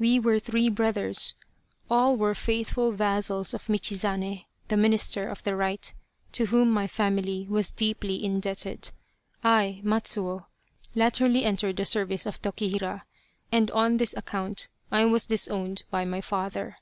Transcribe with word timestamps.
We 0.00 0.18
were 0.18 0.40
three 0.40 0.68
brothers. 0.68 1.36
All 1.88 2.16
were 2.16 2.34
faithful 2.34 2.90
vassals 2.90 3.54
of 3.54 3.68
Michizane, 3.68 4.46
the 4.66 4.76
Minister 4.76 5.28
of 5.28 5.44
the 5.44 5.54
Right, 5.54 5.94
to 6.32 6.46
whom 6.46 6.72
my 6.72 6.88
family 6.88 7.46
was 7.48 7.70
deeply 7.70 8.24
indebted. 8.24 8.90
I, 9.44 9.80
Matsuo, 9.84 10.46
latterly 10.96 11.44
entered 11.44 11.76
the 11.76 11.84
service 11.84 12.26
of 12.26 12.42
Tokihira, 12.42 13.02
and 13.52 13.70
on 13.70 13.98
this 13.98 14.12
account 14.16 14.66
I 14.90 15.04
was 15.04 15.24
disowned 15.26 15.84
by 15.88 16.04
my 16.04 16.20
father. 16.20 16.76